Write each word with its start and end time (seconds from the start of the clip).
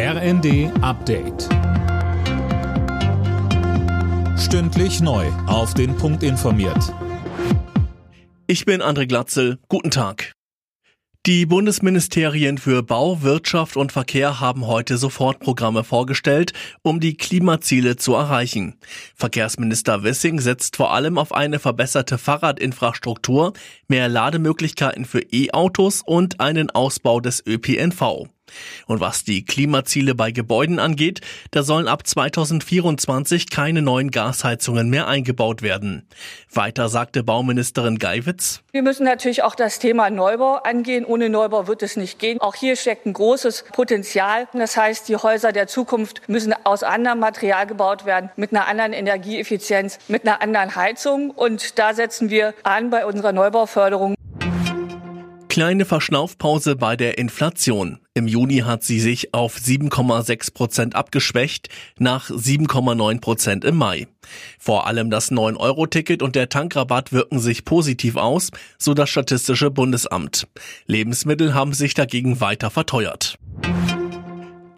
RND 0.00 0.70
Update. 0.80 1.48
Stündlich 4.38 5.00
neu. 5.00 5.26
Auf 5.48 5.74
den 5.74 5.96
Punkt 5.96 6.22
informiert. 6.22 6.94
Ich 8.46 8.64
bin 8.64 8.80
André 8.80 9.08
Glatzel. 9.08 9.58
Guten 9.68 9.90
Tag. 9.90 10.34
Die 11.26 11.46
Bundesministerien 11.46 12.58
für 12.58 12.84
Bau, 12.84 13.22
Wirtschaft 13.22 13.76
und 13.76 13.90
Verkehr 13.90 14.38
haben 14.38 14.68
heute 14.68 14.98
Sofortprogramme 14.98 15.82
vorgestellt, 15.82 16.52
um 16.82 17.00
die 17.00 17.16
Klimaziele 17.16 17.96
zu 17.96 18.14
erreichen. 18.14 18.78
Verkehrsminister 19.16 20.04
Wissing 20.04 20.38
setzt 20.38 20.76
vor 20.76 20.94
allem 20.94 21.18
auf 21.18 21.32
eine 21.32 21.58
verbesserte 21.58 22.18
Fahrradinfrastruktur, 22.18 23.52
mehr 23.88 24.08
Lademöglichkeiten 24.08 25.04
für 25.04 25.22
E-Autos 25.22 26.02
und 26.06 26.38
einen 26.38 26.70
Ausbau 26.70 27.18
des 27.18 27.44
ÖPNV. 27.44 28.28
Und 28.86 29.00
was 29.00 29.24
die 29.24 29.44
Klimaziele 29.44 30.14
bei 30.14 30.30
Gebäuden 30.30 30.78
angeht, 30.78 31.20
da 31.50 31.62
sollen 31.62 31.88
ab 31.88 32.06
2024 32.06 33.50
keine 33.50 33.82
neuen 33.82 34.10
Gasheizungen 34.10 34.90
mehr 34.90 35.08
eingebaut 35.08 35.62
werden. 35.62 36.06
Weiter 36.52 36.88
sagte 36.88 37.22
Bauministerin 37.22 37.98
Geiwitz. 37.98 38.62
Wir 38.72 38.82
müssen 38.82 39.04
natürlich 39.04 39.42
auch 39.42 39.54
das 39.54 39.78
Thema 39.78 40.10
Neubau 40.10 40.56
angehen. 40.56 41.04
Ohne 41.04 41.28
Neubau 41.28 41.66
wird 41.66 41.82
es 41.82 41.96
nicht 41.96 42.18
gehen. 42.18 42.40
Auch 42.40 42.54
hier 42.54 42.76
steckt 42.76 43.06
ein 43.06 43.12
großes 43.12 43.64
Potenzial. 43.72 44.48
Das 44.52 44.76
heißt, 44.76 45.08
die 45.08 45.16
Häuser 45.16 45.52
der 45.52 45.66
Zukunft 45.66 46.28
müssen 46.28 46.54
aus 46.64 46.82
anderem 46.82 47.18
Material 47.18 47.66
gebaut 47.66 48.04
werden, 48.04 48.30
mit 48.36 48.52
einer 48.52 48.66
anderen 48.66 48.92
Energieeffizienz, 48.92 49.98
mit 50.08 50.26
einer 50.26 50.42
anderen 50.42 50.74
Heizung. 50.76 51.30
Und 51.30 51.78
da 51.78 51.94
setzen 51.94 52.30
wir 52.30 52.54
an 52.62 52.90
bei 52.90 53.06
unserer 53.06 53.32
Neubauförderung. 53.32 54.17
Kleine 55.58 55.86
Verschnaufpause 55.86 56.76
bei 56.76 56.94
der 56.94 57.18
Inflation. 57.18 57.98
Im 58.14 58.28
Juni 58.28 58.58
hat 58.58 58.84
sie 58.84 59.00
sich 59.00 59.34
auf 59.34 59.56
7,6 59.56 60.54
Prozent 60.54 60.94
abgeschwächt, 60.94 61.68
nach 61.98 62.30
7,9 62.30 63.20
Prozent 63.20 63.64
im 63.64 63.74
Mai. 63.74 64.06
Vor 64.60 64.86
allem 64.86 65.10
das 65.10 65.32
9-Euro-Ticket 65.32 66.22
und 66.22 66.36
der 66.36 66.48
Tankrabatt 66.48 67.12
wirken 67.12 67.40
sich 67.40 67.64
positiv 67.64 68.14
aus, 68.14 68.52
so 68.78 68.94
das 68.94 69.10
Statistische 69.10 69.72
Bundesamt. 69.72 70.46
Lebensmittel 70.86 71.54
haben 71.54 71.72
sich 71.72 71.92
dagegen 71.92 72.40
weiter 72.40 72.70
verteuert. 72.70 73.36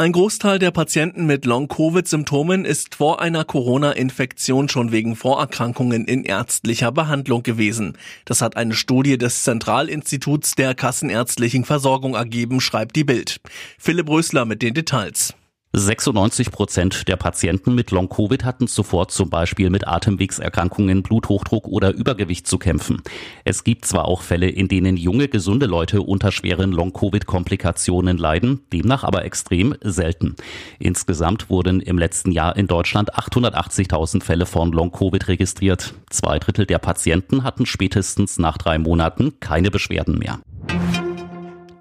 Ein 0.00 0.12
Großteil 0.12 0.60
der 0.60 0.70
Patienten 0.70 1.26
mit 1.26 1.44
Long-Covid-Symptomen 1.44 2.64
ist 2.64 2.94
vor 2.94 3.20
einer 3.20 3.44
Corona-Infektion 3.44 4.68
schon 4.68 4.92
wegen 4.92 5.16
Vorerkrankungen 5.16 6.04
in 6.04 6.22
ärztlicher 6.22 6.92
Behandlung 6.92 7.42
gewesen. 7.42 7.98
Das 8.24 8.40
hat 8.40 8.56
eine 8.56 8.74
Studie 8.74 9.18
des 9.18 9.42
Zentralinstituts 9.42 10.54
der 10.54 10.76
kassenärztlichen 10.76 11.64
Versorgung 11.64 12.14
ergeben, 12.14 12.60
schreibt 12.60 12.94
die 12.94 13.02
Bild. 13.02 13.40
Philipp 13.76 14.08
Rösler 14.08 14.44
mit 14.44 14.62
den 14.62 14.74
Details. 14.74 15.34
96 15.74 16.50
Prozent 16.50 17.08
der 17.08 17.16
Patienten 17.16 17.74
mit 17.74 17.90
Long-Covid 17.90 18.42
hatten 18.42 18.68
zuvor 18.68 19.08
zum 19.08 19.28
Beispiel 19.28 19.68
mit 19.68 19.86
Atemwegserkrankungen, 19.86 21.02
Bluthochdruck 21.02 21.68
oder 21.68 21.92
Übergewicht 21.92 22.46
zu 22.46 22.56
kämpfen. 22.56 23.02
Es 23.44 23.64
gibt 23.64 23.84
zwar 23.84 24.06
auch 24.06 24.22
Fälle, 24.22 24.48
in 24.48 24.68
denen 24.68 24.96
junge, 24.96 25.28
gesunde 25.28 25.66
Leute 25.66 26.00
unter 26.00 26.32
schweren 26.32 26.72
Long-Covid-Komplikationen 26.72 28.16
leiden, 28.16 28.62
demnach 28.72 29.04
aber 29.04 29.26
extrem 29.26 29.74
selten. 29.82 30.36
Insgesamt 30.78 31.50
wurden 31.50 31.80
im 31.80 31.98
letzten 31.98 32.32
Jahr 32.32 32.56
in 32.56 32.66
Deutschland 32.66 33.14
880.000 33.14 34.22
Fälle 34.22 34.46
von 34.46 34.72
Long-Covid 34.72 35.28
registriert. 35.28 35.92
Zwei 36.08 36.38
Drittel 36.38 36.64
der 36.64 36.78
Patienten 36.78 37.44
hatten 37.44 37.66
spätestens 37.66 38.38
nach 38.38 38.56
drei 38.56 38.78
Monaten 38.78 39.34
keine 39.40 39.70
Beschwerden 39.70 40.16
mehr. 40.18 40.40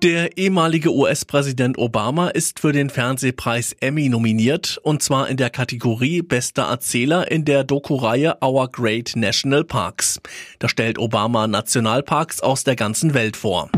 Der 0.07 0.37
ehemalige 0.37 0.93
US-Präsident 0.93 1.77
Obama 1.77 2.29
ist 2.29 2.61
für 2.61 2.71
den 2.71 2.89
Fernsehpreis 2.89 3.75
Emmy 3.81 4.07
nominiert, 4.07 4.79
und 4.81 5.03
zwar 5.03 5.27
in 5.27 5.35
der 5.35 5.49
Kategorie 5.49 6.21
Bester 6.21 6.63
Erzähler 6.63 7.29
in 7.29 7.43
der 7.43 7.65
Doku-Reihe 7.65 8.37
Our 8.41 8.71
Great 8.71 9.17
National 9.17 9.65
Parks. 9.65 10.21
Da 10.59 10.69
stellt 10.69 10.97
Obama 10.97 11.45
Nationalparks 11.47 12.39
aus 12.39 12.63
der 12.63 12.77
ganzen 12.77 13.13
Welt 13.15 13.35
vor. 13.35 13.69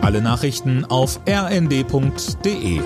Alle 0.00 0.22
Nachrichten 0.22 0.86
auf 0.86 1.20
rnd.de 1.28 2.80